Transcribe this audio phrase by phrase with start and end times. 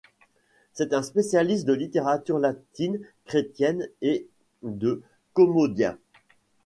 [0.73, 4.27] C'est un spécialiste de littérature latine chrétienne et
[4.63, 5.95] de Commodien.